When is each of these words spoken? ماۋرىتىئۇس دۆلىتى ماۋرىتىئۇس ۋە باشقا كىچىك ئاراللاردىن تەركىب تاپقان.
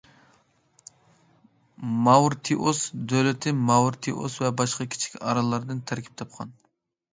ماۋرىتىئۇس 2.07 2.81
دۆلىتى 3.13 3.55
ماۋرىتىئۇس 3.69 4.41
ۋە 4.47 4.53
باشقا 4.65 4.91
كىچىك 4.97 5.21
ئاراللاردىن 5.23 5.87
تەركىب 5.93 6.19
تاپقان. 6.25 6.59